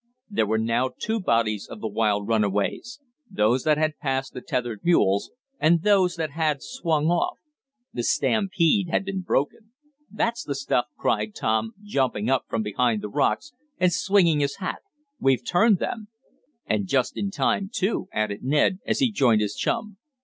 There 0.31 0.47
were 0.47 0.57
now 0.57 0.89
two 0.97 1.19
bodies 1.19 1.67
of 1.67 1.79
the 1.79 1.87
wild 1.87 2.27
runaways, 2.27 2.99
those 3.29 3.63
that 3.65 3.77
had 3.77 3.99
passed 3.99 4.33
the 4.33 4.41
tethered 4.41 4.79
mules, 4.83 5.29
and 5.59 5.83
those 5.83 6.15
that 6.15 6.31
had 6.31 6.63
swung 6.63 7.11
off. 7.11 7.37
The 7.93 8.01
stampede 8.01 8.89
had 8.89 9.05
been 9.05 9.21
broken. 9.21 9.73
"That's 10.09 10.43
the 10.43 10.55
stuff!" 10.55 10.87
cried 10.97 11.35
Tom, 11.35 11.75
jumping 11.83 12.31
up 12.31 12.45
from 12.49 12.63
behind 12.63 13.03
the 13.03 13.09
rocks, 13.09 13.53
and 13.77 13.93
swinging 13.93 14.39
his 14.39 14.55
hat. 14.55 14.81
"We've 15.19 15.45
turned 15.45 15.77
them." 15.77 16.07
"And 16.65 16.87
just 16.87 17.15
in 17.15 17.29
time, 17.29 17.69
too," 17.71 18.07
added 18.11 18.41
Ned, 18.43 18.79
as 18.87 19.01
he 19.01 19.11
joined 19.11 19.41
his 19.41 19.53
chum. 19.55 19.97